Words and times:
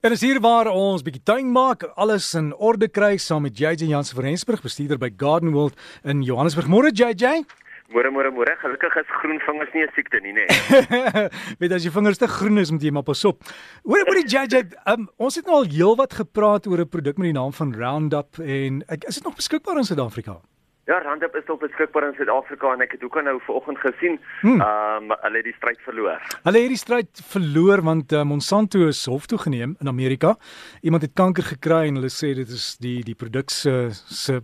En 0.00 0.14
is 0.16 0.22
hier 0.24 0.38
waar 0.40 0.70
ons 0.72 1.02
bietjie 1.04 1.20
tuin 1.28 1.50
maak, 1.52 1.82
alles 2.00 2.30
in 2.38 2.54
orde 2.56 2.86
kry 2.88 3.18
saam 3.20 3.42
met 3.44 3.58
JJ 3.60 3.90
Jansen 3.90 4.16
van 4.16 4.24
Rensburg, 4.30 4.62
bestuurder 4.64 4.96
by 4.96 5.10
Garden 5.12 5.52
World 5.52 5.76
in 6.08 6.22
Johannesburg. 6.24 6.70
Môre 6.72 6.88
JJ. 6.88 7.42
Môre 7.92 8.08
môre 8.08 8.30
môre. 8.32 8.54
Gelukkig 8.62 8.96
is 8.96 9.12
groen 9.20 9.36
vingers 9.44 9.74
nie 9.76 9.84
'n 9.84 9.92
siekte 9.92 10.22
nie, 10.24 10.32
nê. 10.32 10.46
Weet 11.60 11.76
as 11.76 11.84
jy 11.84 11.92
vingers 11.92 12.16
te 12.16 12.28
groen 12.32 12.56
is, 12.56 12.72
moet 12.72 12.80
jy 12.80 12.94
maar 12.96 13.04
pas 13.04 13.24
op. 13.28 13.44
Hoor 13.84 14.08
hoor 14.08 14.22
die 14.22 14.30
JJ, 14.32 14.72
um, 14.88 15.04
ons 15.18 15.36
het 15.36 15.44
nou 15.44 15.60
al 15.60 15.68
heelwat 15.68 16.16
gepraat 16.16 16.64
oor 16.66 16.80
'n 16.80 16.88
produk 16.88 17.18
met 17.18 17.34
die 17.34 17.36
naam 17.36 17.52
van 17.52 17.74
Roundup 17.76 18.40
en 18.40 18.80
ek, 18.88 19.04
is 19.04 19.20
dit 19.20 19.24
nog 19.24 19.36
beskikbaar 19.36 19.76
in 19.76 19.84
Suid-Afrika? 19.84 20.40
Ja, 20.90 20.98
Roundup 20.98 21.36
is 21.36 21.46
op 21.46 21.60
beskikbaar 21.60 22.08
in 22.08 22.16
Suid-Afrika 22.18 22.72
en 22.74 22.80
ek 22.82 22.96
het 22.96 23.02
ook 23.06 23.14
nou 23.22 23.36
vanoggend 23.46 23.78
gesien, 23.78 24.16
hmm. 24.40 24.58
ehm 24.58 25.04
um, 25.06 25.12
hulle 25.22 25.38
het 25.38 25.46
die 25.46 25.54
stryd 25.54 25.78
verloor. 25.86 26.24
Hulle 26.42 26.62
het 26.64 26.72
die 26.72 26.80
stryd 26.80 27.20
verloor 27.30 27.82
want 27.86 28.10
uh, 28.12 28.24
Monsanto 28.26 28.88
is 28.90 29.04
hof 29.06 29.28
toe 29.30 29.38
geneem 29.38 29.76
in 29.78 29.88
Amerika. 29.88 30.34
Iemand 30.82 31.06
het 31.06 31.14
kanker 31.14 31.46
gekry 31.46 31.84
en 31.92 32.00
hulle 32.00 32.10
sê 32.10 32.32
dit 32.40 32.56
is 32.58 32.72
die 32.82 33.04
die 33.06 33.14
produk 33.14 33.54
se 33.54 33.76
se 33.92 34.40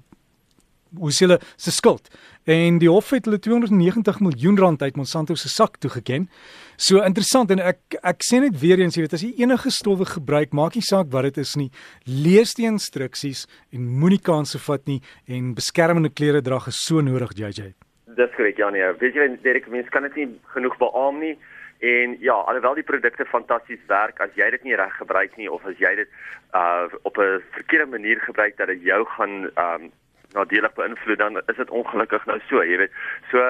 hoe 0.95 1.11
sê 1.11 1.27
hulle 1.27 1.41
se 1.57 1.75
skuld. 1.75 2.15
En 2.47 2.77
die 2.79 2.87
hof 2.87 3.09
het 3.11 3.25
hulle 3.27 3.41
290 3.43 4.21
miljoen 4.23 4.59
rand 4.59 4.83
uit 4.83 4.97
Monsanto 4.97 5.35
se 5.35 5.49
sak 5.49 5.81
toegeken. 5.83 6.29
So 6.77 7.01
interessant 7.03 7.51
en 7.51 7.59
ek 7.59 7.97
ek 8.07 8.23
sê 8.23 8.39
net 8.39 8.61
weer 8.61 8.79
eens, 8.79 8.95
jy 8.95 9.03
weet 9.03 9.17
as 9.19 9.25
jy 9.27 9.33
enige 9.43 9.73
stowwe 9.75 10.07
gebruik, 10.07 10.55
maak 10.55 10.79
nie 10.79 10.85
saak 10.87 11.11
wat 11.11 11.27
dit 11.27 11.41
is 11.43 11.57
nie, 11.59 11.73
lees 12.07 12.55
die 12.55 12.69
instruksies 12.71 13.49
en 13.75 13.91
moenie 13.99 14.23
kanse 14.23 14.63
vat 14.69 14.87
nie 14.87 15.01
en 15.27 15.57
beskermende 15.59 16.13
klere 16.15 16.45
dra 16.47 16.63
is 16.71 16.79
so 16.87 17.03
nodig, 17.03 17.35
JJ. 17.35 17.75
Dis 18.15 18.39
korrek, 18.39 18.63
Janie. 18.63 18.87
Weet 19.03 19.19
jy, 19.19 19.29
Derek, 19.43 19.67
mens 19.67 19.91
kan 19.91 20.07
dit 20.07 20.23
nie 20.23 20.31
genoeg 20.55 20.79
beamoen 20.79 21.23
nie. 21.27 21.35
En 21.83 22.15
ja, 22.23 22.39
alhoewel 22.47 22.79
die 22.79 22.87
produkte 22.87 23.27
fantasties 23.27 23.83
werk, 23.91 24.23
as 24.23 24.31
jy 24.39 24.55
dit 24.55 24.71
nie 24.71 24.79
reg 24.79 24.95
gebruik 25.03 25.35
nie 25.37 25.51
of 25.51 25.67
as 25.67 25.75
jy 25.83 25.97
dit 25.99 26.19
uh 26.55 26.87
op 27.03 27.19
'n 27.19 27.43
verkeerde 27.59 27.91
manier 27.91 28.23
gebruik 28.23 28.55
dat 28.57 28.71
dit 28.71 28.87
jou 28.87 29.03
gaan 29.19 29.51
um 29.59 29.91
nadelig 30.37 30.75
beïnvloed 30.77 31.19
dan 31.19 31.41
is 31.47 31.57
dit 31.57 31.71
ongelukkig 31.81 32.27
nou 32.27 32.39
so, 32.49 32.63
jy 32.65 32.79
weet. 32.85 33.01
So 33.33 33.43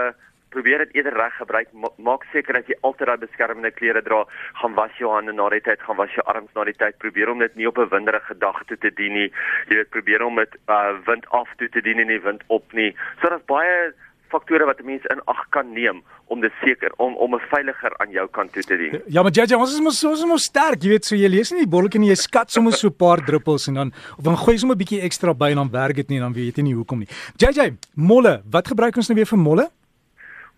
probeer 0.54 0.84
dit 0.84 0.94
eerder 0.94 1.16
reg 1.18 1.34
gebruik. 1.36 1.68
Maak 1.96 2.24
seker 2.32 2.56
dat 2.58 2.70
jy 2.70 2.78
altyd 2.86 3.10
daai 3.10 3.24
beskermende 3.26 3.72
klere 3.76 4.02
dra. 4.06 4.22
Gaan 4.60 4.76
was 4.78 4.94
jou 5.00 5.10
hande 5.12 5.34
na 5.36 5.48
die 5.52 5.60
tyd, 5.60 5.82
gaan 5.84 5.98
was 6.00 6.14
jou 6.16 6.24
arms 6.32 6.52
na 6.56 6.64
die 6.68 6.76
tyd. 6.80 6.96
Probeer 7.02 7.32
om 7.32 7.42
dit 7.44 7.56
nie 7.60 7.68
op 7.68 7.78
'n 7.78 7.92
winderige 7.92 8.38
dag 8.38 8.62
toe 8.66 8.78
te 8.78 8.90
dien 8.90 9.12
nie. 9.12 9.32
Jy 9.68 9.76
weet 9.76 9.90
probeer 9.90 10.24
om 10.24 10.36
dit 10.36 10.56
uh 10.68 10.96
wind 11.06 11.28
af 11.30 11.48
toe 11.56 11.68
te 11.68 11.82
dien 11.82 11.98
en 11.98 12.06
nie 12.06 12.20
wind 12.20 12.42
op 12.46 12.72
nie. 12.72 12.96
So 13.20 13.28
daar's 13.28 13.44
baie 13.44 13.92
faktore 14.28 14.64
wat 14.64 14.80
'n 14.80 14.86
mens 14.86 15.04
in 15.04 15.20
ag 15.24 15.46
kan 15.50 15.72
neem 15.72 16.02
om 16.26 16.40
dit 16.40 16.52
seker 16.62 16.92
om 16.96 17.14
om 17.16 17.34
'n 17.34 17.40
veiliger 17.50 17.92
aan 17.98 18.10
jou 18.10 18.28
kant 18.28 18.52
toe 18.52 18.62
te 18.62 18.76
dien. 18.76 19.02
Ja, 19.06 19.22
maar 19.22 19.32
JJ, 19.32 19.54
ons 19.54 19.74
is 19.74 19.80
mos 19.80 20.04
ons 20.04 20.18
is 20.18 20.26
mos 20.26 20.42
sterk, 20.42 20.82
jy 20.82 20.88
weet, 20.88 21.04
so 21.04 21.14
jy 21.14 21.28
lees 21.28 21.50
nie 21.50 21.64
die 21.64 21.70
botteltjie 21.70 22.00
nie, 22.00 22.08
jy 22.08 22.14
skat 22.14 22.50
sommer 22.50 22.72
so 22.72 22.88
'n 22.88 22.96
paar 22.96 23.24
druppels 23.24 23.68
en 23.68 23.74
dan 23.74 23.92
of 24.18 24.24
dan 24.24 24.36
gooi 24.36 24.54
jy 24.54 24.58
sommer 24.58 24.76
'n 24.76 24.84
bietjie 24.84 25.02
ekstra 25.02 25.34
by 25.34 25.50
en 25.50 25.56
dan 25.56 25.70
werk 25.70 25.96
dit 25.96 26.08
nie 26.08 26.16
en 26.16 26.22
dan 26.22 26.32
weet 26.32 26.56
jy 26.56 26.62
nie 26.62 26.74
hoekom 26.74 26.98
nie. 26.98 27.08
JJ, 27.36 27.76
molle, 27.94 28.42
wat 28.50 28.68
gebruik 28.68 28.96
ons 28.96 29.08
nou 29.08 29.16
weer 29.16 29.26
vir 29.26 29.38
molle? 29.38 29.70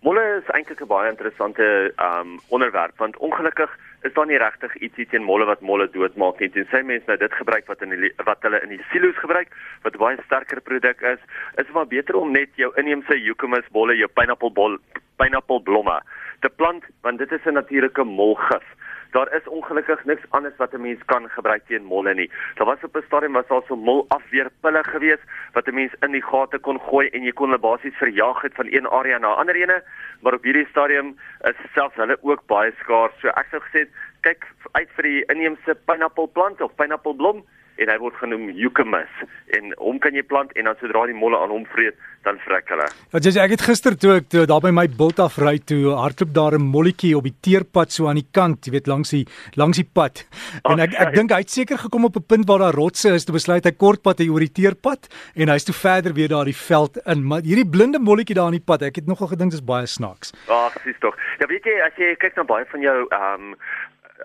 Molle 0.03 0.23
is 0.39 0.51
eintlik 0.55 0.81
'n 0.81 0.87
baie 0.87 1.11
interessante 1.11 1.93
um 1.99 2.39
onderwerp 2.49 2.97
want 2.99 3.17
ongelukkig 3.17 3.71
is 4.07 4.15
daar 4.15 4.27
nie 4.27 4.39
regtig 4.39 4.75
ietsie 4.79 5.07
teen 5.11 5.25
molle 5.27 5.47
wat 5.49 5.61
molle 5.61 5.89
doodmaak 5.91 6.41
nie. 6.41 6.51
Tensy 6.55 6.83
mense 6.87 7.11
nou 7.11 7.17
dit 7.19 7.35
gebruik 7.41 7.67
wat 7.67 7.83
in 7.83 7.95
die, 7.95 8.13
wat 8.29 8.43
hulle 8.47 8.61
in 8.63 8.75
die 8.77 8.83
silo's 8.93 9.19
gebruik 9.19 9.51
wat 9.83 9.99
baie 9.99 10.19
sterker 10.27 10.61
produk 10.61 11.03
is, 11.03 11.21
is 11.63 11.73
maar 11.75 11.89
beter 11.91 12.17
om 12.17 12.33
net 12.33 12.55
jou 12.61 12.71
inheemse 12.81 13.19
eucalyptus 13.19 13.73
bolle, 13.75 13.97
jou 13.99 14.09
pineappelbol, 14.15 14.79
pineappelblomme 15.19 15.99
te 16.47 16.51
plant 16.61 16.85
want 17.03 17.19
dit 17.19 17.33
is 17.33 17.47
'n 17.47 17.59
natuurlike 17.59 18.05
molgif. 18.05 18.67
Daar 19.11 19.35
is 19.35 19.49
ongelukkig 19.49 20.05
niks 20.05 20.23
anders 20.31 20.57
wat 20.57 20.73
'n 20.75 20.81
mens 20.81 21.05
kan 21.05 21.29
gebruik 21.31 21.63
teen 21.67 21.85
molle 21.85 22.15
nie. 22.15 22.31
Daar 22.55 22.67
was 22.67 22.83
op 22.83 22.97
'n 22.97 23.03
stadium 23.07 23.33
was 23.33 23.47
daar 23.47 23.63
so 23.69 23.77
molafweerpille 23.77 24.85
gewees 24.85 25.23
wat 25.53 25.67
'n 25.67 25.75
mens 25.75 25.93
in 26.01 26.13
die 26.13 26.23
gate 26.23 26.59
kon 26.59 26.81
gooi 26.81 27.09
en 27.09 27.23
jy 27.23 27.33
kon 27.33 27.49
hulle 27.49 27.61
basies 27.61 27.97
verjaag 27.97 28.43
het 28.43 28.55
van 28.55 28.67
een 28.67 28.89
area 28.89 29.19
na 29.19 29.29
'n 29.33 29.39
ander 29.39 29.55
ene, 29.55 29.83
maar 30.21 30.35
op 30.35 30.43
hierdie 30.43 30.67
stadium 30.71 31.19
is 31.41 31.57
selfs 31.75 31.97
hulle 31.97 32.19
ook 32.23 32.47
baie 32.47 32.73
skaars. 32.81 33.21
So 33.21 33.29
ek 33.29 33.47
sou 33.51 33.61
gesê 33.61 33.89
kyk 34.21 34.47
uit 34.73 34.89
vir 34.97 35.03
die 35.03 35.25
inheemse 35.25 35.75
pineappelplant 35.85 36.61
of 36.61 36.75
pineappelblom 36.75 37.45
en 37.79 37.91
hy 37.93 37.99
word 38.03 38.17
genoem 38.21 38.49
eucalyptus 38.51 39.57
en 39.57 39.73
hom 39.79 39.99
kan 40.03 40.17
jy 40.17 40.25
plant 40.27 40.53
en 40.59 40.69
dan 40.69 40.79
sodra 40.81 41.07
die 41.07 41.17
molle 41.17 41.39
aan 41.39 41.53
hom 41.55 41.67
vreet 41.73 41.97
dan 42.27 42.39
vrek 42.43 42.69
hulle. 42.73 42.87
Wat 43.15 43.25
jy 43.25 43.33
sê 43.35 43.43
ek 43.45 43.55
het 43.55 43.65
gister 43.65 43.97
toe 44.01 44.17
ek 44.19 44.29
toe, 44.33 44.45
daar 44.51 44.63
by 44.65 44.73
my 44.75 44.87
bult 44.99 45.21
afry 45.23 45.57
toe 45.71 45.95
hardloop 45.97 46.33
daar 46.35 46.59
'n 46.59 46.67
molletjie 46.75 47.15
op 47.17 47.25
die 47.25 47.37
teerpad 47.47 47.93
so 47.93 48.09
aan 48.09 48.21
die 48.21 48.29
kant, 48.33 48.67
jy 48.67 48.73
weet 48.73 48.91
langs 48.91 49.11
die 49.11 49.25
langs 49.57 49.79
die 49.79 49.87
pad. 49.87 50.27
En 50.65 50.81
ek 50.81 50.95
ek 50.95 51.15
dink 51.15 51.31
hy 51.31 51.41
het 51.45 51.51
seker 51.51 51.79
gekom 51.79 52.05
op 52.05 52.17
'n 52.17 52.27
punt 52.27 52.49
waar 52.49 52.59
daar 52.59 52.75
rotse 52.75 53.15
is, 53.15 53.25
toe 53.25 53.35
besluit 53.35 53.65
hy 53.65 53.73
kortpad 53.73 54.19
hy 54.19 54.29
oor 54.29 54.41
die 54.41 54.53
teerpad 54.53 55.09
en 55.37 55.49
hy's 55.49 55.65
toe 55.65 55.75
verder 55.75 56.13
weer 56.13 56.29
daar 56.29 56.45
die 56.45 56.57
veld 56.57 56.99
in. 57.07 57.25
Maar 57.25 57.41
hierdie 57.43 57.71
blinde 57.71 57.99
molletjie 57.99 58.35
daar 58.35 58.47
aan 58.47 58.59
die 58.59 58.69
pad, 58.71 58.83
ek 58.83 58.97
het 58.97 59.07
nogal 59.07 59.29
gedink 59.29 59.51
dis 59.51 59.65
baie 59.65 59.87
snaaks. 59.87 60.33
Ag, 60.49 60.75
sies 60.83 60.99
tog. 61.01 61.17
Ja, 61.39 61.47
weet 61.47 61.65
jy 61.65 61.81
as 61.81 61.95
jy 61.97 62.17
kyk 62.17 62.37
na 62.37 62.45
baie 62.45 62.67
van 62.67 62.81
jou 62.81 63.07
ehm 63.09 63.55
um, 63.55 63.57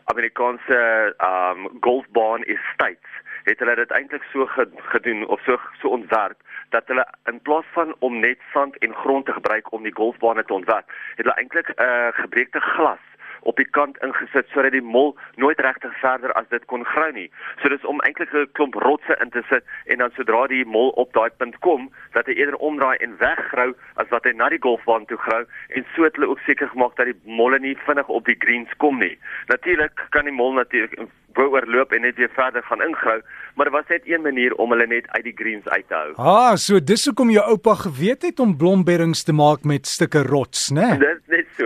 Amerikaanse 0.06 1.13
ehm 1.18 1.66
um, 1.66 1.80
golfbaan 1.80 2.44
estates 2.44 3.13
het 3.44 3.59
hulle 3.59 3.76
dit 3.76 3.92
eintlik 3.92 4.24
so 4.31 4.48
gedoen 4.94 5.28
of 5.28 5.42
so 5.46 5.59
so 5.81 5.88
ontwerp 5.88 6.40
dat 6.70 6.88
hulle 6.88 7.08
in 7.30 7.42
plaas 7.42 7.66
van 7.72 7.96
om 8.00 8.20
net 8.20 8.40
sand 8.54 8.78
en 8.78 8.94
grond 8.94 9.26
te 9.26 9.34
gebruik 9.34 9.72
om 9.72 9.84
die 9.84 9.96
golfbane 9.96 10.46
te 10.46 10.54
ontwerp, 10.54 10.92
het 11.16 11.26
hulle 11.26 11.36
eintlik 11.36 11.70
'n 11.70 11.81
uh, 11.84 12.08
gebreekte 12.12 12.59
glas 12.59 13.04
op 13.44 13.56
die 13.56 13.68
kant 13.78 13.98
ingesit 14.06 14.48
sodat 14.52 14.72
die 14.76 14.81
mol 14.96 15.14
nooit 15.36 15.59
regtig 15.59 15.96
verder 16.00 16.34
as 16.40 16.48
dit 16.50 16.66
kon 16.72 16.86
grou 16.86 17.09
nie. 17.12 17.30
So 17.62 17.70
dis 17.70 17.86
om 17.86 18.02
eintlik 18.08 18.34
'n 18.34 18.52
klomp 18.52 18.74
rotse 18.74 19.18
in 19.22 19.30
te 19.30 19.44
sit 19.50 19.64
en 19.86 19.98
dan 19.98 20.12
sodra 20.16 20.48
die 20.48 20.66
mol 20.66 20.90
op 20.90 21.14
daai 21.14 21.30
punt 21.38 21.60
kom, 21.60 21.92
dat 22.12 22.25
hy 22.25 22.34
eerder 22.34 22.56
omdraai 22.56 22.98
en 22.98 23.18
weggrou 23.18 23.74
as 23.96 24.10
wat 24.10 24.24
hy 24.24 24.31
na 24.31 24.50
die 24.50 24.62
golfbaan 24.62 25.06
toe 25.06 25.18
grou 25.18 25.44
en 25.70 25.86
so 25.96 26.04
het 26.04 26.16
hulle 26.16 26.30
ook 26.30 26.40
seker 26.40 26.70
gemaak 26.70 26.96
dat 26.96 27.06
die 27.06 27.20
molle 27.25 27.60
nie 27.60 27.78
vinnig 27.86 28.08
op 28.08 28.25
die 28.25 28.40
greens 28.40 28.72
kom 28.78 29.00
nie. 29.00 29.18
Natuurlik 29.48 30.06
kan 30.10 30.25
die 30.25 30.34
mol 30.34 30.54
natuurlik 30.54 31.00
wou 31.38 31.47
oorloop 31.53 31.94
en 31.94 32.01
net 32.01 32.16
weer 32.16 32.31
verder 32.35 32.63
gaan 32.63 32.81
ingrou, 32.81 33.21
maar 33.55 33.69
dit 33.69 33.73
was 33.73 33.89
net 33.89 34.07
een 34.09 34.21
manier 34.21 34.53
om 34.61 34.71
hulle 34.71 34.88
net 34.88 35.07
uit 35.07 35.23
die 35.23 35.35
greens 35.35 35.67
uit 35.67 35.88
te 35.88 35.95
hou. 35.95 36.13
Ah, 36.17 36.55
so 36.55 36.79
dis 36.79 37.05
hoekom 37.05 37.29
jou 37.33 37.44
oupa 37.53 37.75
geweet 37.83 38.27
het 38.27 38.39
om 38.39 38.57
blomberings 38.57 39.23
te 39.23 39.33
maak 39.33 39.63
met 39.63 39.88
stukke 39.88 40.23
rots, 40.27 40.71
né? 40.71 40.89
Nee? 40.94 40.99
Dit 40.99 41.27
net 41.27 41.47
so. 41.57 41.66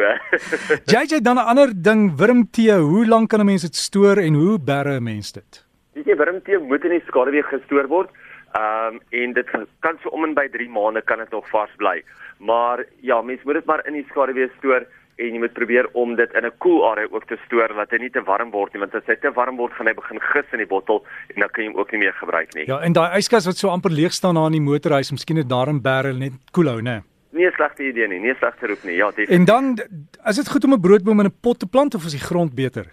JJ 0.94 1.22
dan 1.22 1.36
'n 1.36 1.50
ander 1.52 1.74
ding, 1.74 2.18
wurmtee, 2.18 2.74
hoe 2.74 3.06
lank 3.08 3.30
kan 3.30 3.40
'n 3.40 3.46
mens 3.46 3.62
dit 3.62 3.76
stoor 3.76 4.18
en 4.18 4.34
hoe 4.34 4.60
berre 4.60 5.00
'n 5.00 5.04
mens 5.04 5.32
dit? 5.32 5.66
Jy, 5.94 6.16
wurmtee 6.16 6.60
moet 6.60 6.84
in 6.84 6.92
die 6.92 7.04
skaduwee 7.08 7.44
gestoor 7.44 7.88
word. 7.88 8.10
Ehm 8.54 8.96
um, 8.96 9.00
en 9.10 9.34
dit 9.34 9.50
kan 9.80 9.98
so 10.02 10.10
om 10.10 10.24
en 10.24 10.34
by 10.34 10.48
3 10.50 10.70
maande 10.70 11.02
kan 11.02 11.18
dit 11.18 11.32
nog 11.32 11.50
vars 11.50 11.72
bly. 11.78 12.04
Maar 12.40 12.86
ja, 13.02 13.22
mens 13.22 13.44
moet 13.44 13.54
dit 13.54 13.66
maar 13.66 13.86
in 13.88 13.94
die 13.94 14.06
skaduwee 14.10 14.50
stoor 14.58 14.86
en 15.18 15.34
jy 15.34 15.40
moet 15.42 15.54
probeer 15.54 15.90
om 15.94 16.16
dit 16.16 16.34
in 16.34 16.46
'n 16.46 16.52
koel 16.58 16.80
cool 16.80 16.92
area 16.92 17.08
ook 17.12 17.26
te 17.28 17.38
stoor 17.46 17.74
dat 17.76 17.92
hy 17.92 17.98
nie 17.98 18.10
te 18.10 18.22
warm 18.22 18.52
word 18.52 18.74
nie 18.74 18.80
want 18.80 18.96
as 18.96 19.06
hy 19.06 19.16
te 19.16 19.32
warm 19.32 19.58
word 19.58 19.74
gaan 19.74 19.88
hy 19.88 19.94
begin 19.94 20.20
gis 20.20 20.54
in 20.54 20.60
die 20.60 20.68
bottel 20.68 21.06
en 21.34 21.42
dan 21.42 21.50
kan 21.50 21.64
jy 21.64 21.70
hom 21.70 21.80
ook 21.80 21.92
nie 21.92 22.00
meer 22.00 22.14
gebruik 22.14 22.54
nie. 22.54 22.66
Ja, 22.68 22.80
en 22.80 22.94
daai 22.94 23.18
yskas 23.18 23.46
wat 23.46 23.58
so 23.58 23.70
amper 23.70 23.92
leeg 23.92 24.14
staan 24.14 24.36
daar 24.36 24.46
in 24.46 24.60
die 24.60 24.62
motorhuis, 24.72 25.12
miskien 25.12 25.38
net 25.38 25.50
daarin 25.50 25.82
barrel 25.82 26.18
net 26.18 26.34
koel 26.52 26.66
cool 26.66 26.68
hou, 26.68 26.82
né? 26.82 27.04
Nie 27.32 27.48
'n 27.48 27.54
slegte 27.56 27.84
idee 27.84 28.08
nie, 28.08 28.20
nie 28.20 28.32
'n 28.32 28.36
slegte 28.40 28.68
roep 28.68 28.84
nie. 28.84 28.96
Ja, 28.96 29.10
definitief. 29.10 29.36
En 29.38 29.46
dan 29.46 29.78
is 30.26 30.36
dit 30.36 30.50
goed 30.50 30.64
om 30.64 30.74
'n 30.74 30.82
broodboom 30.82 31.20
in 31.20 31.26
'n 31.26 31.40
pot 31.42 31.60
te 31.60 31.68
plant 31.68 31.96
of 31.96 32.06
is 32.06 32.12
die 32.12 32.28
grond 32.30 32.56
beter? 32.56 32.86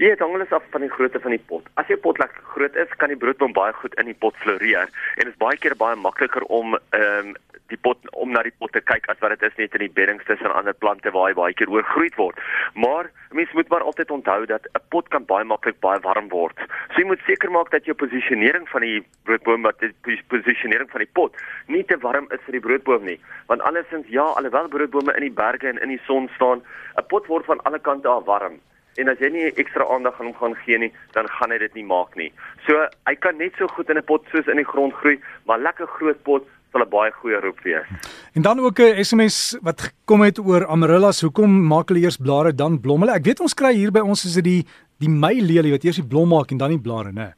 Dit 0.00 0.18
hang 0.18 0.34
alles 0.34 0.52
af 0.56 0.62
van 0.70 0.80
die 0.80 0.88
grootte 0.88 1.20
van 1.20 1.34
die 1.34 1.42
pot. 1.48 1.66
As 1.76 1.88
jou 1.92 1.98
pot 2.00 2.16
lekker 2.18 2.44
groot 2.54 2.76
is, 2.80 2.92
kan 2.96 3.10
die 3.12 3.18
broodboom 3.20 3.52
baie 3.52 3.72
goed 3.76 3.92
in 4.00 4.06
die 4.08 4.16
pot 4.16 4.36
floreer 4.40 4.88
en 4.88 5.26
dit 5.26 5.28
is 5.28 5.40
baie 5.42 5.58
keer 5.60 5.74
baie 5.76 5.98
makliker 6.06 6.46
om 6.48 6.78
ehm 6.96 7.32
um, 7.32 7.34
die 7.70 7.78
pot 7.78 8.08
om 8.18 8.32
na 8.34 8.40
die 8.42 8.54
pot 8.62 8.72
te 8.74 8.80
kyk 8.80 9.04
as 9.12 9.20
wat 9.20 9.34
dit 9.36 9.44
is 9.46 9.58
net 9.58 9.76
in 9.76 9.84
die 9.84 9.92
beddings 9.98 10.24
tussen 10.26 10.54
ander 10.56 10.74
plante 10.74 11.12
waar 11.14 11.28
hy 11.28 11.36
baie 11.38 11.54
keer 11.58 11.68
oorgroei 11.70 12.08
word. 12.16 12.40
Maar 12.84 13.10
mens 13.36 13.52
moet 13.58 13.68
maar 13.68 13.84
altyd 13.90 14.14
onthou 14.16 14.38
dat 14.52 14.70
'n 14.72 14.82
pot 14.94 15.10
kan 15.12 15.28
baie 15.28 15.44
maklik 15.44 15.78
baie 15.84 16.00
warm 16.06 16.32
word. 16.32 16.56
So 16.94 17.02
jy 17.02 17.06
moet 17.12 17.26
seker 17.26 17.50
maak 17.50 17.70
dat 17.70 17.84
jou 17.84 17.94
posisionering 17.94 18.66
van 18.72 18.80
die 18.80 19.04
broodboom 19.28 19.68
wat 19.68 19.78
die 19.84 20.22
posisionering 20.32 20.90
van 20.90 21.04
die 21.04 21.12
pot 21.12 21.36
nie 21.66 21.84
te 21.84 22.00
warm 22.00 22.26
is 22.30 22.40
vir 22.48 22.56
die 22.58 22.66
broodboom 22.68 23.04
nie. 23.04 23.20
Want 23.46 23.60
andersins 23.60 24.08
ja, 24.08 24.24
alhoewel 24.24 24.68
broodbome 24.68 25.12
in 25.12 25.28
die 25.28 25.36
berge 25.44 25.68
en 25.68 25.78
in 25.82 25.88
die 25.88 26.02
son 26.08 26.30
staan, 26.34 26.64
'n 26.96 27.06
pot 27.06 27.26
word 27.26 27.44
van 27.44 27.60
alle 27.68 27.78
kante 27.78 28.08
af 28.08 28.24
warm. 28.24 28.60
En 28.98 29.08
as 29.08 29.18
jy 29.18 29.28
nie 29.30 29.52
ekstra 29.54 29.86
aandag 29.86 30.18
aan 30.18 30.26
hom 30.26 30.34
gaan 30.34 30.56
gee 30.64 30.78
nie, 30.78 30.92
dan 31.12 31.28
gaan 31.28 31.50
hy 31.50 31.58
dit 31.58 31.74
nie 31.74 31.84
maak 31.86 32.16
nie. 32.16 32.32
So 32.66 32.74
hy 33.06 33.14
kan 33.14 33.38
net 33.38 33.54
so 33.58 33.66
goed 33.66 33.90
in 33.90 33.98
'n 33.98 34.02
pot 34.02 34.24
soos 34.32 34.46
in 34.46 34.56
die 34.56 34.64
grond 34.72 34.92
groei, 34.94 35.20
maar 35.46 35.58
lekker 35.58 35.86
groot 35.86 36.22
pot 36.22 36.46
sal 36.72 36.82
'n 36.82 36.90
baie 36.90 37.12
goeie 37.12 37.40
roep 37.40 37.60
wees. 37.62 37.86
En 38.34 38.42
dan 38.42 38.58
ook 38.58 38.78
'n 38.78 39.04
SMS 39.04 39.58
wat 39.62 39.80
gekom 39.80 40.20
het 40.22 40.38
oor 40.38 40.66
amarellas. 40.66 41.20
Hoekom 41.20 41.66
maak 41.66 41.88
hulle 41.88 42.00
eers 42.00 42.16
blare 42.16 42.54
dan 42.54 42.80
blomme? 42.80 43.10
Ek 43.10 43.24
weet 43.24 43.40
ons 43.40 43.54
kry 43.54 43.72
hier 43.74 43.90
by 43.90 44.00
ons 44.00 44.24
is 44.24 44.34
dit 44.34 44.44
die 44.44 44.64
die 44.98 45.08
meilelie 45.08 45.72
wat 45.72 45.84
eers 45.84 45.96
die 45.96 46.06
blom 46.06 46.28
maak 46.28 46.50
en 46.50 46.58
dan 46.58 46.68
die 46.68 46.78
blare, 46.78 47.12
né? 47.12 47.32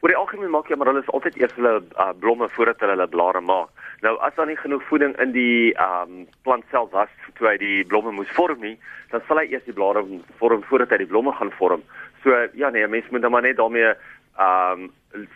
Oor 0.00 0.08
die 0.08 0.16
algemeen 0.16 0.50
maak 0.50 0.68
jy 0.68 0.74
amarellas 0.74 1.06
altyd 1.06 1.36
eers 1.36 1.54
hulle 1.54 1.82
uh, 1.98 2.12
blomme 2.18 2.48
voordat 2.48 2.80
hulle 2.80 2.92
hulle 2.92 3.08
blare 3.08 3.40
maak. 3.40 3.68
Nou 4.04 4.18
as 4.20 4.34
daar 4.36 4.46
nie 4.50 4.58
genoeg 4.60 4.82
voeding 4.84 5.14
in 5.22 5.32
die 5.32 5.72
um 5.80 6.26
plant 6.44 6.64
self 6.70 6.90
was 6.92 7.12
toe 7.38 7.48
hy 7.48 7.54
die 7.60 7.84
blomme 7.88 8.12
moes 8.12 8.32
vorm 8.36 8.60
nie, 8.60 8.74
dan 9.12 9.22
sal 9.28 9.40
hy 9.40 9.46
eers 9.48 9.64
die 9.64 9.76
blare 9.76 10.02
vorm 10.40 10.64
voordat 10.68 10.92
hy 10.92 11.00
die 11.04 11.12
blomme 11.12 11.32
gaan 11.38 11.52
vorm. 11.56 11.86
So 12.24 12.36
ja 12.60 12.68
nee, 12.74 12.86
mense 12.86 13.08
moet 13.10 13.24
dan 13.24 13.32
maar 13.32 13.46
net 13.46 13.56
daarmee 13.60 13.94
ehm 13.94 14.84
um, 14.84 14.92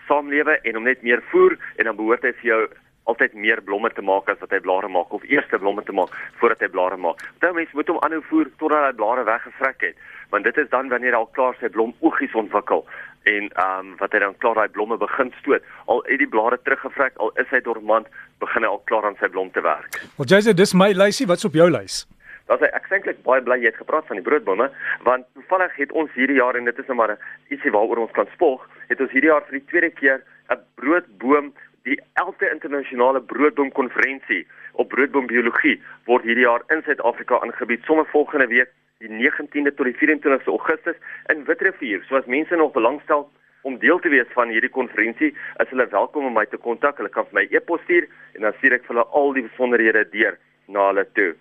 saamlewe 0.09 0.59
en 0.67 0.75
hom 0.75 0.85
net 0.85 1.03
meer 1.06 1.23
voer 1.31 1.55
en 1.79 1.87
dan 1.87 1.97
behoort 1.97 2.25
hy 2.26 2.32
vir 2.41 2.49
jou 2.50 2.62
altyd 3.09 3.35
meer 3.41 3.62
blomme 3.65 3.88
te 3.94 4.03
maak 4.05 4.29
as 4.29 4.41
wat 4.43 4.53
hy 4.53 4.59
blare 4.61 4.88
maak 4.93 5.12
of 5.17 5.25
eerste 5.31 5.59
blomme 5.62 5.85
te 5.87 5.94
maak 5.97 6.12
voordat 6.41 6.67
hy 6.67 6.69
blare 6.75 6.99
maak. 7.00 7.23
Party 7.41 7.56
mense 7.56 7.79
moet 7.79 7.93
hom 7.93 8.00
aanhou 8.05 8.21
voer 8.29 8.50
totdat 8.61 8.88
hy 8.91 8.97
blare 8.99 9.25
weggevrek 9.29 9.87
het, 9.87 10.03
want 10.35 10.44
dit 10.44 10.59
is 10.61 10.69
dan 10.75 10.91
wanneer 10.93 11.17
hy 11.17 11.23
al 11.23 11.31
klaar 11.38 11.56
sy 11.61 11.71
blomoogies 11.73 12.37
ontwikkel 12.37 12.85
en 13.31 13.49
ehm 13.49 13.87
um, 13.87 13.95
wat 14.01 14.13
hy 14.13 14.21
dan 14.25 14.37
klaar 14.43 14.61
daai 14.61 14.75
blomme 14.77 14.99
begin 15.01 15.33
stoot. 15.41 15.65
Al 15.87 16.03
het 16.07 16.23
die 16.23 16.31
blare 16.35 16.59
teruggevrek, 16.63 17.17
al 17.17 17.33
is 17.43 17.51
hy 17.55 17.61
dormant, 17.67 18.07
begin 18.45 18.67
hy 18.67 18.71
al 18.71 18.83
klaar 18.91 19.09
aan 19.09 19.19
sy 19.21 19.29
blom 19.35 19.51
te 19.57 19.65
werk. 19.65 20.01
Wel 20.21 20.43
sê 20.47 20.55
dis 20.55 20.75
my 20.75 20.93
lysie, 20.97 21.27
wat's 21.27 21.49
op 21.49 21.59
jou 21.59 21.69
lys? 21.71 22.07
Dat 22.49 22.63
ek 22.65 22.89
eintlik 22.89 23.23
baie 23.27 23.45
bly 23.45 23.59
jy 23.61 23.69
het 23.69 23.81
gepraat 23.83 24.07
van 24.09 24.17
die 24.17 24.25
broodbome, 24.25 24.71
want 25.05 25.27
toevallig 25.37 25.75
het 25.77 25.93
ons 25.93 26.13
hierdie 26.17 26.41
jaar 26.41 26.57
en 26.57 26.65
dit 26.65 26.79
is 26.81 26.89
nou 26.89 26.97
maar 26.97 27.17
ietsie 27.53 27.73
waaroor 27.75 28.07
ons 28.07 28.17
kan 28.17 28.29
spog, 28.35 28.65
het 28.89 29.01
ons 29.05 29.13
hierdie 29.13 29.29
jaar 29.29 29.45
vir 29.49 29.61
die 29.61 29.67
tweede 29.73 29.91
keer 30.01 30.23
'n 30.49 30.63
broodboom 30.81 31.53
Die 31.89 32.01
11de 32.21 32.51
internasionale 32.53 33.21
broodboomkonferensie 33.21 34.47
op 34.73 34.91
broodboombiologie 34.93 35.79
word 36.05 36.27
hierdie 36.29 36.45
jaar 36.45 36.65
in 36.75 36.83
Suid-Afrika 36.85 37.39
aangebied 37.41 37.87
sommer 37.89 38.07
volgende 38.13 38.47
week 38.51 38.73
die 38.99 39.11
19de 39.11 39.75
tot 39.75 39.87
die 39.87 39.95
24ste 39.95 40.50
Augustus 40.50 40.97
in 41.33 41.45
Witrifuur. 41.47 42.03
So 42.09 42.17
as 42.17 42.27
mense 42.27 42.56
nog 42.56 42.73
belangstel 42.73 43.29
om 43.62 43.79
deel 43.79 43.99
te 43.99 44.11
wees 44.11 44.31
van 44.35 44.50
hierdie 44.50 44.73
konferensie, 44.75 45.31
is 45.62 45.71
hulle 45.71 45.87
welkom 45.93 46.27
om 46.27 46.35
my 46.35 46.47
te 46.50 46.59
kontak. 46.59 46.99
Hulle 46.99 47.12
kan 47.15 47.29
vir 47.31 47.41
my 47.41 47.45
e-pos 47.55 47.83
stuur 47.87 48.09
en 48.35 48.47
dan 48.47 48.56
stuur 48.59 48.79
ek 48.79 48.87
vir 48.89 48.97
hulle 48.97 49.06
al 49.21 49.37
die 49.37 49.45
besonderhede 49.47 50.03
deur 50.15 50.39
na 50.67 50.89
hulle 50.91 51.06
toe. 51.19 51.35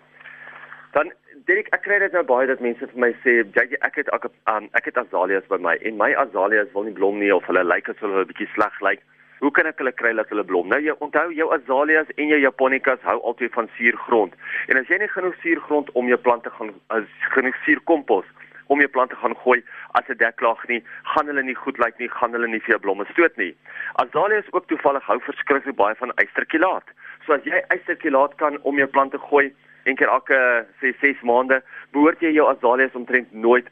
Dan 0.94 1.10
Dirk, 1.48 1.68
ek 1.72 1.84
kry 1.84 1.96
dit 2.02 2.12
nou 2.12 2.24
baie 2.28 2.48
dat 2.50 2.60
mense 2.60 2.84
vir 2.92 3.00
my 3.00 3.08
sê, 3.24 3.40
"JJ, 3.54 3.78
ek 3.86 3.94
het 3.96 4.08
ek, 4.12 4.24
um, 4.50 4.68
ek 4.74 4.84
het 4.90 4.98
azaleas 4.98 5.46
by 5.48 5.56
my 5.56 5.76
en 5.82 5.96
my 5.96 6.12
azaleas 6.14 6.72
wil 6.74 6.84
nie 6.84 6.92
blom 6.92 7.18
nie 7.18 7.34
of 7.34 7.46
hulle 7.46 7.64
lyk 7.64 7.88
asof 7.88 8.10
hulle 8.10 8.24
'n 8.24 8.30
bietjie 8.30 8.50
sleg 8.54 8.80
lyk." 8.82 9.00
Hoe 9.38 9.50
kan 9.54 9.68
ek 9.70 9.78
hulle 9.78 9.92
kry 9.94 10.10
dat 10.18 10.30
hulle 10.32 10.44
blom? 10.44 10.66
Nou 10.72 10.80
jy 10.82 10.94
onthou 11.04 11.28
jou 11.34 11.46
azaleas 11.54 12.08
en 12.16 12.32
jou 12.32 12.38
japonikas 12.42 13.02
hou 13.06 13.18
altyd 13.30 13.52
van 13.54 13.68
suurgrond. 13.76 14.34
En 14.66 14.80
as 14.80 14.90
jy 14.90 14.98
nie 14.98 15.10
genoeg 15.12 15.36
suurgrond 15.44 15.92
om 16.00 16.10
jou 16.10 16.18
plante 16.18 16.50
gaan 16.56 16.72
as 16.94 17.06
genoeg 17.36 17.58
suurkompos 17.66 18.26
om 18.68 18.82
jou 18.82 18.90
plante 18.92 19.16
gaan 19.16 19.36
gooi 19.44 19.62
as 19.96 20.08
'n 20.08 20.18
deklaag 20.18 20.66
nie, 20.68 20.82
gaan 21.14 21.26
hulle 21.26 21.42
nie 21.42 21.54
goed 21.54 21.78
lyk 21.78 21.98
nie, 21.98 22.08
gaan 22.08 22.32
hulle 22.32 22.48
nie 22.48 22.60
vir 22.60 22.74
jou 22.74 22.80
blomme 22.80 23.06
stoot 23.12 23.36
nie. 23.36 23.56
Azaleas 23.94 24.52
ook 24.52 24.66
toevallig 24.66 25.04
hou 25.06 25.20
verskriklik 25.20 25.76
baie 25.76 25.94
van 25.94 26.12
ysterkilaat. 26.16 26.84
So 27.26 27.32
as 27.32 27.44
jy 27.44 27.62
ysterkilaat 27.74 28.36
kan 28.36 28.58
om 28.62 28.76
jou 28.76 28.86
plante 28.86 29.18
gooi 29.18 29.54
een 29.84 29.96
keer 29.96 30.08
elke 30.08 30.66
6 30.80 30.98
6 31.00 31.22
maande, 31.22 31.62
behoort 31.92 32.20
jy 32.20 32.32
jou 32.32 32.48
azaleas 32.50 32.94
omtrent 32.94 33.32
nooit 33.32 33.66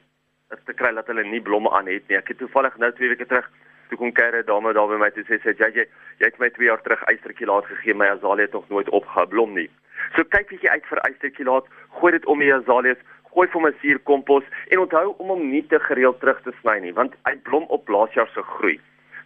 te 0.64 0.72
kry 0.72 0.94
dat 0.94 1.06
hulle 1.06 1.24
nie 1.24 1.40
blomme 1.40 1.70
aan 1.70 1.86
het 1.86 2.08
nie. 2.08 2.16
Ek 2.16 2.28
het 2.28 2.38
toevallig 2.38 2.76
nou 2.78 2.92
2 2.92 3.08
weke 3.08 3.26
terug 3.26 3.50
toe 3.88 3.98
kom 3.98 4.12
'n 4.12 4.44
dame 4.46 4.72
daar 4.72 4.88
by 4.88 4.98
my 4.98 5.10
toe 5.10 5.24
sê 5.24 5.40
sy 5.42 5.52
jy 5.58 5.68
jy 5.74 5.84
jy 6.20 6.26
het 6.26 6.38
my 6.38 6.48
2 6.50 6.66
jaar 6.66 6.82
terug 6.82 7.02
ysterkilaat 7.12 7.66
gegee 7.66 7.94
my 7.94 8.06
azalia 8.06 8.46
het 8.46 8.52
nog 8.52 8.68
nooit 8.68 8.88
opgeblom 8.88 9.54
nie. 9.54 9.70
So 10.16 10.24
kyk 10.24 10.48
bietjie 10.48 10.70
uit 10.70 10.86
vir 10.86 11.00
ysterkilaat, 11.10 11.64
gooi 12.00 12.12
dit 12.12 12.26
om 12.26 12.38
die 12.38 12.54
azaleas, 12.54 12.98
gooi 13.32 13.46
vir 13.48 13.62
my 13.62 13.72
suurkompos 13.80 14.44
en 14.70 14.78
onthou 14.78 15.14
om 15.18 15.28
hom 15.28 15.50
nie 15.50 15.66
te 15.66 15.78
gereeld 15.78 16.20
terug 16.20 16.42
te 16.42 16.52
sny 16.60 16.78
nie 16.80 16.92
want 16.92 17.14
hy 17.24 17.36
blom 17.48 17.64
op 17.68 17.88
laasjaar 17.88 18.28
se 18.34 18.42
groei. 18.42 18.80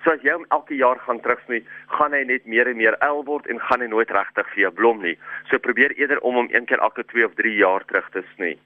So 0.05 0.11
as 0.11 0.23
jy 0.23 0.33
hom 0.33 0.47
elke 0.49 0.75
jaar 0.75 0.99
gaan 0.99 1.21
terugsny, 1.21 1.62
gaan 1.89 2.12
hy 2.12 2.25
net 2.25 2.47
meer 2.47 2.69
en 2.69 2.77
meer 2.77 2.97
el 3.01 3.25
word 3.25 3.47
en 3.47 3.61
gaan 3.61 3.81
hy 3.81 3.87
nooit 3.87 4.11
regtig 4.11 4.47
vir 4.55 4.62
jou 4.62 4.73
blom 4.73 5.03
nie. 5.03 5.17
So 5.51 5.59
probeer 5.59 5.93
eerder 5.99 6.21
om 6.21 6.35
hom 6.35 6.49
een 6.51 6.67
keer 6.67 6.81
elke 6.81 7.05
2 7.05 7.25
of 7.25 7.35
3 7.35 7.55
jaar 7.55 7.85
terug 7.85 8.11
te 8.11 8.25
sny 8.35 8.57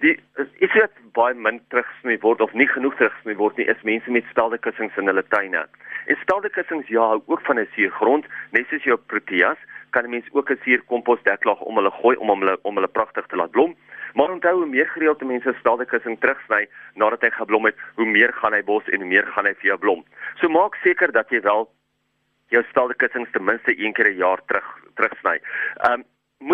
die 0.00 0.14
is 0.36 0.72
dit 0.72 0.98
baie 1.16 1.34
min 1.34 1.60
terugsny 1.72 2.18
word 2.22 2.40
of 2.44 2.52
nie 2.52 2.68
genoeg 2.68 2.96
terugsny 2.98 3.36
word 3.40 3.56
nie 3.56 3.68
is 3.72 3.82
mense 3.88 4.10
met 4.10 4.28
stelde 4.30 4.58
kussings 4.58 4.96
in 5.00 5.08
hulle 5.10 5.24
tuine. 5.32 5.64
En 6.06 6.18
stelde 6.22 6.50
kussings 6.52 6.88
ja, 6.92 7.06
ook 7.26 7.42
van 7.48 7.58
'n 7.60 7.68
suurgrond, 7.74 8.26
net 8.52 8.66
soos 8.70 8.84
jou 8.84 8.96
proteas, 8.96 9.58
kan 9.90 10.04
'n 10.04 10.10
mens 10.10 10.28
ook 10.32 10.50
'n 10.50 10.60
suurkompos 10.64 11.22
deklaag 11.22 11.60
om 11.60 11.76
hulle 11.76 11.90
gooi 11.90 12.16
om 12.16 12.40
hulle 12.40 12.58
om 12.62 12.74
hulle 12.74 12.88
pragtig 12.98 13.26
te 13.26 13.36
laat 13.36 13.50
blom. 13.50 13.76
Maar 14.14 14.30
onthou 14.30 14.54
hoe 14.56 14.66
meer 14.66 14.88
gereelde 14.88 15.24
mense 15.24 15.54
stelde 15.58 15.84
kussing 15.84 16.20
terugsny 16.20 16.68
nadat 16.94 17.20
hy 17.20 17.30
geblom 17.30 17.64
het, 17.64 17.76
hoe 17.94 18.06
meer 18.06 18.32
gaan 18.32 18.52
hy 18.52 18.62
bos 18.62 18.88
en 18.88 19.00
hoe 19.00 19.08
meer 19.08 19.26
gaan 19.26 19.44
hy 19.44 19.54
vir 19.54 19.66
jou 19.66 19.78
blom. 19.78 20.04
So 20.40 20.48
maak 20.48 20.74
seker 20.74 21.12
dat 21.12 21.30
jy 21.30 21.40
wel 21.40 21.68
jou 22.48 22.62
stelde 22.70 22.94
kussings 22.94 23.30
ten 23.32 23.44
minste 23.44 23.72
een 23.78 23.92
keer 23.92 24.08
'n 24.10 24.16
jaar 24.16 24.40
terug 24.46 24.68
terugsny. 24.94 25.25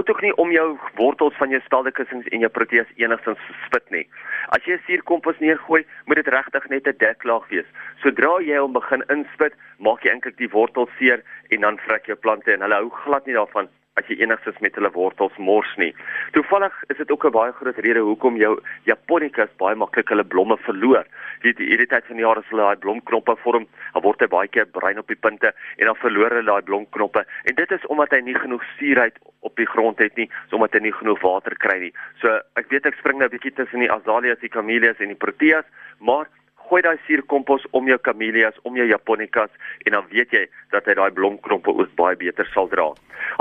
Moet 0.03 0.11
ook 0.11 0.21
nie 0.21 0.37
om 0.37 0.51
jou 0.51 0.79
wortels 0.95 1.37
van 1.39 1.53
jou 1.55 1.61
staldekussings 1.63 2.27
en 2.35 2.41
jou 2.43 2.49
proteas 2.51 2.89
enigstens 2.99 3.43
spit 3.67 3.91
nie. 3.95 4.09
As 4.51 4.65
jy 4.67 4.75
'n 4.75 4.83
suurkompos 4.87 5.39
neergooi, 5.39 5.87
moet 6.07 6.17
dit 6.17 6.27
regtig 6.27 6.67
net 6.69 6.89
'n 6.89 6.99
deklaag 6.99 7.47
wees. 7.49 7.69
Sodra 8.03 8.41
jy 8.43 8.59
hom 8.59 8.73
begin 8.73 9.05
inspit, 9.09 9.55
maak 9.79 10.03
jy 10.03 10.11
eintlik 10.11 10.37
die 10.37 10.51
wortels 10.51 10.91
seer 10.99 11.23
en 11.51 11.61
dan 11.61 11.79
vrek 11.79 12.07
jou 12.07 12.17
plante 12.17 12.53
en 12.53 12.61
hulle 12.61 12.75
hou 12.75 12.91
glad 12.91 13.27
nie 13.27 13.35
daarvan 13.35 13.69
as 14.01 14.09
jy 14.09 14.17
enigstens 14.23 14.61
met 14.65 14.77
hulle 14.79 14.91
wortels 14.95 15.35
mors 15.37 15.69
nie. 15.81 15.91
Toevallig 16.37 16.77
is 16.89 16.97
dit 16.97 17.11
ook 17.11 17.27
'n 17.27 17.37
baie 17.37 17.53
groot 17.53 17.79
rede 17.85 18.01
hoekom 18.01 18.37
jou 18.37 18.61
japonicas 18.85 19.53
baie 19.59 19.77
maklik 19.77 20.09
hulle 20.09 20.25
blomme 20.25 20.57
verloor. 20.57 21.05
Jy 21.43 21.53
weet 21.53 21.59
hierdie 21.59 21.87
tyd 21.87 22.07
van 22.07 22.17
die 22.17 22.25
jaar 22.25 22.39
as 22.39 22.49
hulle 22.49 22.63
daai 22.63 22.77
blomknoppe 22.77 23.37
vorm, 23.45 23.67
dan 23.93 24.03
word 24.03 24.21
hy 24.21 24.27
baie 24.27 24.49
keer 24.49 24.67
bruin 24.67 24.99
op 24.99 25.09
die 25.09 25.17
punte 25.17 25.53
en 25.77 25.87
dan 25.87 25.97
verloor 25.97 26.31
hulle 26.31 26.53
daai 26.53 26.63
blomknoppe 26.63 27.27
en 27.45 27.55
dit 27.55 27.73
is 27.73 27.87
omdat 27.87 28.11
hy 28.11 28.21
nie 28.21 28.35
genoeg 28.35 28.65
suurheid 28.79 29.19
op 29.41 29.57
die 29.57 29.67
grond 29.67 29.99
het 29.99 30.17
nie, 30.17 30.31
omdat 30.53 30.73
hy 30.73 30.81
nie 30.81 30.93
genoeg 30.93 31.21
water 31.21 31.55
kry 31.57 31.79
nie. 31.79 31.93
So 32.21 32.41
ek 32.57 32.71
weet 32.71 32.87
ek 32.87 32.95
spring 32.95 33.19
nou 33.19 33.29
'n 33.29 33.37
bietjie 33.37 33.55
tussen 33.55 33.81
die 33.81 33.93
azaleas, 33.93 34.39
die 34.39 34.49
camellias 34.49 35.01
en 35.01 35.09
die 35.09 35.23
proteas, 35.25 35.65
maar 36.01 36.27
gooi 36.73 36.81
daai 36.81 36.97
suurkompos 37.05 37.67
om 37.77 37.89
jou 37.91 37.99
camellias, 38.01 38.57
om 38.65 38.77
jou 38.81 38.87
japonikas 38.89 39.51
en 39.85 39.93
dan 39.93 40.07
weet 40.09 40.31
jy 40.33 40.47
dat 40.73 40.87
hy 40.89 40.95
daai 40.97 41.13
blomknoppe 41.13 41.75
ook 41.75 41.91
baie 42.01 42.17
beter 42.17 42.49
sal 42.55 42.71
dra. 42.73 42.87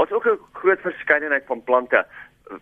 Ons 0.03 0.11
ook 0.11 0.27
'n 0.27 0.39
groot 0.59 0.81
verskeidenheid 0.83 1.45
van 1.47 1.63
plante 1.63 2.03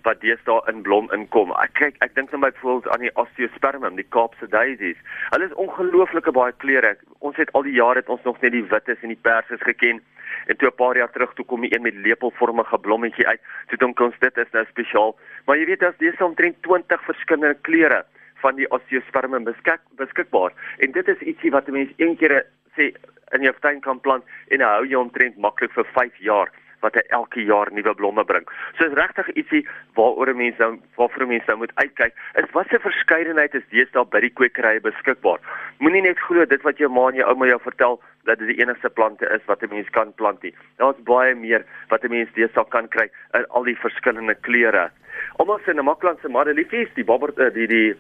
wat 0.06 0.22
deesdae 0.22 0.62
in 0.70 0.82
blom 0.82 1.10
inkom. 1.12 1.52
Ek 1.64 1.74
kyk, 1.74 1.96
ek 2.06 2.14
dink 2.14 2.32
net 2.32 2.42
byvoorbeeld 2.42 2.94
aan 2.94 3.00
die 3.00 3.16
osteospermum, 3.16 3.96
die 3.96 4.10
Kaapse 4.10 4.48
daisies. 4.48 4.98
Hulle 5.30 5.46
is 5.46 5.54
ongelooflike 5.54 6.32
baie 6.32 6.54
kleure. 6.58 6.98
Ons 7.20 7.36
het 7.38 7.52
al 7.54 7.64
die 7.64 7.74
jare 7.74 8.00
het 8.00 8.10
ons 8.10 8.24
nog 8.24 8.42
net 8.42 8.52
die 8.52 8.70
wites 8.70 9.02
en 9.02 9.10
die 9.10 9.24
perses 9.30 9.62
geken. 9.62 10.02
En 10.46 10.58
toe 10.58 10.70
'n 10.70 10.76
paar 10.76 10.98
jaar 10.98 11.12
terug 11.12 11.34
toe 11.34 11.46
kom 11.46 11.62
die 11.62 11.74
een 11.74 11.82
met 11.82 11.96
lepelvormige 11.96 12.78
blommetjie 12.78 13.28
uit. 13.28 13.42
Toe 13.68 13.78
dink 13.78 14.00
ons 14.00 14.20
dit 14.20 14.38
is 14.38 14.52
nou 14.52 14.66
spesiaal. 14.66 15.18
Maar 15.46 15.58
jy 15.58 15.66
weet 15.66 15.84
as 15.84 15.98
dis 15.98 16.22
omtrent 16.22 16.62
20 16.62 17.02
verskillende 17.02 17.58
kleure 17.62 18.06
van 18.42 18.56
die 18.56 18.70
osteospermum 18.72 19.44
beskik, 19.44 19.82
beskikbaar. 20.02 20.54
En 20.80 20.92
dit 20.92 21.08
is 21.08 21.28
ietsie 21.34 21.52
wat 21.52 21.68
'n 21.68 21.72
mens 21.72 21.92
een 21.98 22.18
keer 22.18 22.46
sê 22.78 22.94
in 23.36 23.42
jou 23.42 23.54
tuin 23.62 23.82
kan 23.82 24.00
plant 24.00 24.24
en 24.48 24.62
hou 24.62 24.86
jy 24.86 24.96
omtrent 24.96 25.38
maklik 25.38 25.72
vir 25.72 25.86
5 25.94 26.18
jaar 26.18 26.50
wat 26.84 26.96
hy 26.96 27.04
elke 27.16 27.44
jaar 27.44 27.72
nuwe 27.76 27.94
blomme 27.96 28.24
bring. 28.28 28.46
So 28.78 28.88
is 28.88 28.96
regtig 28.98 29.30
ietsie 29.36 29.64
waaroor 30.00 30.32
mense 30.36 30.62
nou 30.64 30.78
waarvoor 31.00 31.28
mense 31.28 31.52
nou 31.52 31.58
moet 31.64 31.74
uitkyk. 31.82 32.16
Is 32.42 32.52
wat 32.56 32.72
se 32.72 32.80
verskeidenheid 32.84 33.56
is 33.60 33.68
deesdae 33.74 34.06
by 34.14 34.24
die 34.24 34.34
kwekerye 34.40 34.84
beskikbaar. 34.86 35.42
Moenie 35.84 36.06
net 36.08 36.22
glo 36.28 36.46
dit 36.46 36.64
wat 36.68 36.80
jou 36.82 36.92
ma 36.92 37.10
en 37.10 37.20
jou 37.20 37.28
ouma 37.28 37.50
jou 37.52 37.60
vertel 37.66 38.00
dat 38.30 38.40
dit 38.40 38.54
die 38.54 38.60
enigste 38.64 38.90
plante 38.90 39.28
is 39.36 39.46
wat 39.52 39.64
'n 39.64 39.74
mens 39.74 39.90
kan 39.90 40.14
plant 40.14 40.44
nie. 40.44 40.54
Daar's 40.78 41.04
baie 41.04 41.36
meer 41.36 41.66
wat 41.90 42.04
'n 42.04 42.12
mens 42.12 42.30
deesdae 42.34 42.66
kan 42.70 42.88
kry 42.88 43.10
in 43.34 43.46
al 43.50 43.64
die 43.64 43.76
verskillende 43.76 44.36
kleure. 44.36 44.92
Almal 45.38 45.60
sê 45.60 45.74
'n 45.74 45.84
maklandse 45.84 46.30
madeliefies, 46.30 46.94
die 46.96 47.04
bobber 47.04 47.34
eh, 47.38 47.54
die 47.54 47.68
die 47.68 47.96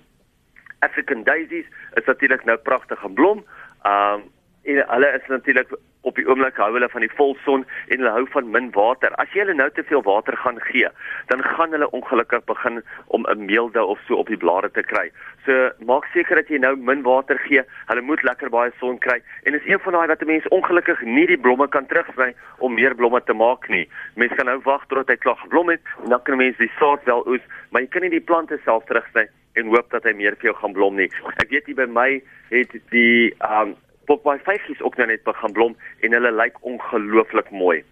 African 0.79 1.24
daisies 1.24 1.65
is 1.93 2.05
natuurlik 2.05 2.45
nou 2.45 2.57
pragtig 2.57 3.03
en 3.03 3.13
blom. 3.13 3.45
Um 3.83 4.27
en 4.63 4.83
hulle 4.88 5.07
is 5.15 5.27
natuurlik 5.27 5.71
op 6.01 6.15
die 6.15 6.25
oomblik 6.27 6.57
hou 6.59 6.69
hulle 6.74 6.89
van 6.91 7.03
die 7.03 7.12
volson 7.17 7.63
en 7.88 8.01
hulle 8.01 8.12
hou 8.15 8.25
van 8.33 8.51
min 8.53 8.69
water. 8.75 9.13
As 9.21 9.31
jy 9.33 9.43
hulle 9.43 9.55
nou 9.57 9.67
te 9.75 9.83
veel 9.88 10.03
water 10.05 10.38
gaan 10.43 10.59
gee, 10.69 10.88
dan 11.31 11.43
gaan 11.43 11.75
hulle 11.75 11.89
ongelukkig 11.95 12.43
begin 12.51 12.81
om 13.07 13.25
'n 13.27 13.45
meelde 13.45 13.83
of 13.83 14.00
so 14.07 14.15
op 14.15 14.27
die 14.27 14.38
blare 14.38 14.71
te 14.71 14.83
kry. 14.83 15.12
So 15.45 15.71
maak 15.86 16.05
seker 16.13 16.36
dat 16.36 16.48
jy 16.48 16.57
nou 16.57 16.75
min 16.75 17.01
water 17.01 17.38
gee. 17.48 17.63
Hulle 17.88 18.01
moet 18.01 18.24
lekker 18.24 18.50
baie 18.50 18.71
son 18.79 19.00
kry 19.00 19.21
en 19.43 19.55
is 19.55 19.65
een 19.65 19.79
van 19.79 19.93
daai 19.93 20.07
wat 20.07 20.21
'n 20.21 20.27
mens 20.27 20.48
ongelukkig 20.48 21.01
nie 21.01 21.27
die 21.27 21.39
blomme 21.39 21.67
kan 21.67 21.86
terugbring 21.86 22.36
om 22.57 22.74
meer 22.74 22.95
blomme 22.95 23.24
te 23.24 23.33
maak 23.33 23.67
nie. 23.69 23.89
Mens 24.15 24.36
kan 24.36 24.45
nou 24.45 24.59
wag 24.63 24.86
totdat 24.88 25.07
hy 25.07 25.15
klaar 25.15 25.38
geblom 25.38 25.69
het 25.69 25.81
en 26.03 26.09
dan 26.09 26.24
kan 26.24 26.38
mens 26.38 26.57
die 26.57 26.71
saad 26.79 27.03
wel 27.03 27.27
oes, 27.27 27.41
maar 27.69 27.81
jy 27.81 27.88
kan 27.88 28.01
nie 28.01 28.09
die 28.09 28.27
plante 28.27 28.59
self 28.63 28.86
terugsny 28.86 29.29
en 29.59 29.71
hoop 29.73 29.91
dat 29.93 30.07
hy 30.07 30.15
meer 30.17 30.37
vir 30.39 30.51
jou 30.51 30.57
gaan 30.61 30.75
blom 30.77 30.97
nie. 30.99 31.09
Ek 31.43 31.51
weet 31.53 31.69
hier 31.69 31.79
by 31.79 31.87
my 31.91 32.09
het 32.53 32.75
die 32.93 33.31
um 33.45 33.75
popbaai 34.09 34.39
vyfies 34.45 34.81
ook 34.81 34.97
nou 34.97 35.07
net 35.11 35.23
begin 35.27 35.53
blom 35.53 35.75
en 36.01 36.15
hulle 36.17 36.31
lyk 36.33 36.57
ongelooflik 36.65 37.51
mooi. 37.51 37.83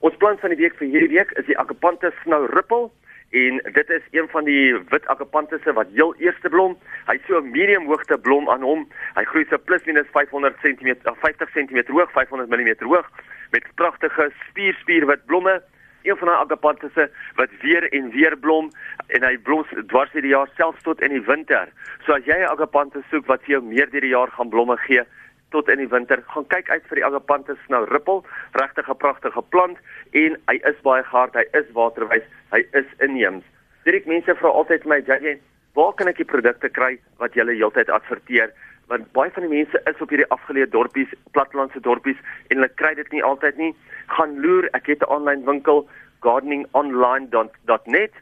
Ons 0.00 0.16
plant 0.18 0.40
van 0.40 0.50
die 0.50 0.58
week 0.58 0.74
vir 0.80 0.88
hierdie 0.90 1.14
week 1.14 1.36
is 1.38 1.46
die 1.46 1.58
Agapanthus 1.60 2.16
snou 2.24 2.46
rippel 2.50 2.88
en 3.30 3.60
dit 3.72 3.90
is 3.90 4.02
een 4.10 4.28
van 4.28 4.44
die 4.44 4.74
wit 4.90 5.06
Agapanthusse 5.06 5.72
wat 5.72 5.90
heel 5.94 6.14
eerste 6.18 6.48
blom. 6.48 6.76
Hy 7.06 7.14
het 7.14 7.26
so 7.28 7.38
'n 7.38 7.50
medium 7.50 7.86
hoogte 7.86 8.18
blom 8.18 8.48
aan 8.50 8.62
hom. 8.62 8.88
Hy 9.14 9.24
groei 9.24 9.44
so 9.50 9.58
plus 9.58 9.84
minus 9.84 10.06
500 10.10 10.56
cm, 10.62 10.96
50 11.04 11.50
cm 11.52 11.92
hoog, 11.92 12.10
500 12.12 12.50
mm 12.50 12.74
hoog 12.78 13.06
met 13.50 13.64
pragtige 13.74 14.30
spierspierwit 14.48 15.26
blomme 15.26 15.62
een 16.02 16.16
van 16.16 16.28
daai 16.28 16.40
agapantusse 16.40 17.10
wat 17.36 17.54
weer 17.62 17.86
en 17.92 18.10
weer 18.10 18.36
blom 18.38 18.70
en 19.06 19.24
hy 19.24 19.36
blom 19.38 19.64
dwars 19.92 20.12
deur 20.12 20.22
die 20.22 20.34
jaar 20.34 20.50
selfs 20.56 20.82
tot 20.82 21.02
in 21.02 21.14
die 21.14 21.24
winter. 21.26 21.68
So 22.06 22.12
as 22.12 22.24
jy 22.24 22.36
'n 22.38 22.52
agapantus 22.52 23.04
soek 23.10 23.26
wat 23.26 23.42
vir 23.42 23.58
jou 23.58 23.62
meer 23.62 23.90
deur 23.90 24.00
die 24.00 24.14
jaar 24.16 24.30
gaan 24.30 24.48
blomme 24.48 24.76
gee 24.76 25.04
tot 25.50 25.68
in 25.68 25.78
die 25.78 25.88
winter, 25.88 26.22
gaan 26.26 26.46
kyk 26.46 26.70
uit 26.70 26.84
vir 26.88 26.96
die 26.96 27.04
agapantus 27.04 27.58
nou 27.68 27.84
rippel, 27.90 28.24
regtig 28.52 28.88
'n 28.88 28.96
pragtige 28.96 29.42
plant 29.42 29.78
en 30.12 30.36
hy 30.46 30.56
is 30.64 30.80
baie 30.82 31.02
gehard, 31.02 31.34
hy 31.34 31.46
is 31.52 31.66
waterwys, 31.72 32.26
hy 32.52 32.64
is 32.72 32.86
inheems. 32.98 33.44
Direk 33.84 34.06
mense 34.06 34.34
vra 34.34 34.48
altyd 34.48 34.84
my, 34.84 35.02
"Jy, 35.06 35.38
waar 35.74 35.92
kan 35.92 36.08
ek 36.08 36.16
die 36.16 36.24
produkte 36.24 36.68
kry 36.68 36.98
wat 37.18 37.34
jy 37.34 37.44
heeltyd 37.44 37.88
adverteer?" 37.88 38.52
Want 38.90 39.12
baie 39.14 39.30
van 39.30 39.46
die 39.46 39.52
mense 39.54 39.80
is 39.86 40.00
op 40.02 40.10
hierdie 40.10 40.28
afgeleë 40.34 40.66
dorpies, 40.74 41.10
plattelandse 41.36 41.80
dorpies 41.86 42.18
en 42.48 42.58
hulle 42.58 42.70
kry 42.82 42.94
dit 42.98 43.12
nie 43.14 43.22
altyd 43.26 43.60
nie. 43.62 43.70
Gaan 44.16 44.40
loer, 44.42 44.66
ek 44.78 44.90
het 44.90 45.04
'n 45.06 45.12
aanlyn 45.14 45.44
winkel 45.46 45.86
gardeningonline.net, 46.26 48.14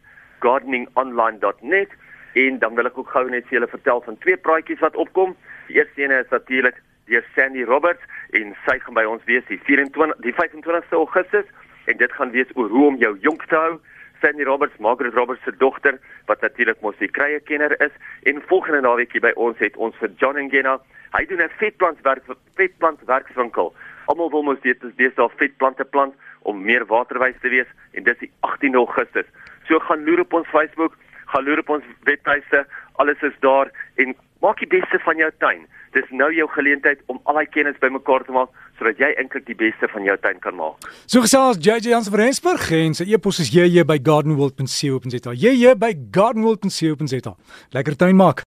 gardeningonline.net 0.45 1.91
en 2.33 2.59
dan 2.59 2.75
wil 2.75 2.87
ek 2.87 2.99
ook 2.99 3.11
gou 3.11 3.25
net 3.31 3.47
vir 3.49 3.59
julle 3.59 3.71
vertel 3.77 4.01
van 4.01 4.19
twee 4.19 4.37
praatjies 4.37 4.85
wat 4.85 4.97
opkom. 4.97 5.37
Die 5.69 5.77
eerste 5.77 6.03
een 6.03 6.11
is 6.11 6.31
natuurlik 6.31 6.83
deur 7.07 7.25
Sandy 7.35 7.65
Roberts 7.65 8.05
en 8.31 8.55
sy 8.67 8.79
gaan 8.79 8.95
by 8.95 9.05
ons 9.09 9.25
wees 9.25 9.45
die 9.49 9.61
24 9.65 10.21
die 10.21 10.35
25ste 10.37 11.01
Augustus 11.01 11.49
en 11.85 11.97
dit 11.97 12.13
gaan 12.13 12.31
wees 12.31 12.51
oor 12.55 12.69
hoe 12.69 12.87
om 12.87 12.97
jou 12.97 13.17
jonk 13.21 13.45
te 13.49 13.57
hou. 13.57 13.81
Sandy 14.21 14.45
Roberts, 14.45 14.79
Margaret 14.79 15.15
Roberts 15.15 15.43
se 15.45 15.53
dogter 15.57 15.99
wat 16.27 16.41
natuurlik 16.41 16.81
mos 16.81 16.97
die 16.99 17.11
krye 17.11 17.41
kenner 17.41 17.75
is 17.83 17.95
en 18.23 18.43
volgende 18.51 18.81
naweekie 18.81 19.23
by 19.25 19.33
ons 19.37 19.59
het 19.63 19.77
ons 19.77 19.97
vir 20.03 20.11
John 20.21 20.41
Ngena. 20.49 20.79
Hy 21.17 21.25
doen 21.27 21.43
'n 21.43 21.51
vetplantwerk 21.59 22.25
vetplantwerkswinkel. 22.57 23.75
Almal 24.07 24.31
wil 24.31 24.43
mos 24.43 24.61
dit 24.61 24.83
is 24.85 24.95
besig 24.95 25.33
vetplante 25.37 25.85
plant 25.85 26.15
om 26.43 26.63
meer 26.63 26.87
waterwys 26.87 27.41
te 27.41 27.49
wees 27.49 27.71
en 27.93 28.05
dis 28.05 28.19
die 28.19 28.31
18 28.41 28.75
Augustus. 28.75 29.27
So 29.69 29.79
gaan 29.79 30.05
loer 30.05 30.21
op 30.21 30.33
ons 30.33 30.49
Facebook, 30.49 30.97
gaan 31.27 31.45
loer 31.45 31.59
op 31.59 31.69
ons 31.69 31.85
webtuiste, 32.05 32.67
alles 32.97 33.23
is 33.23 33.37
daar 33.41 33.71
en 33.97 34.17
maak 34.45 34.61
die 34.63 34.71
beste 34.71 35.01
van 35.05 35.21
jou 35.21 35.31
tuin. 35.43 35.67
Dis 35.97 36.11
nou 36.11 36.29
jou 36.35 36.49
geleentheid 36.53 37.01
om 37.07 37.21
al 37.25 37.41
daai 37.41 37.49
kennis 37.55 37.79
bymekaar 37.83 38.27
te 38.27 38.35
maak 38.37 38.53
sodat 38.79 39.01
jy 39.03 39.09
eintlik 39.19 39.47
die 39.49 39.57
beste 39.59 39.89
van 39.91 40.05
jou 40.07 40.17
tuin 40.23 40.39
kan 40.45 40.55
maak. 40.59 40.91
So 41.07 41.25
gesels 41.25 41.59
JJ 41.59 41.91
Jansen 41.91 42.15
van 42.15 42.25
Rensburg 42.25 42.69
en 42.79 42.95
sy 42.99 43.09
e-pos 43.13 43.43
is 43.43 43.51
jj 43.55 43.87
by 43.89 43.99
gardenworld.co.za. 44.11 45.35
jj 45.35 45.75
by 45.79 45.95
gardenworld.co.za. 46.15 47.35
Lekker 47.75 47.99
tuin 47.99 48.17
maak. 48.17 48.49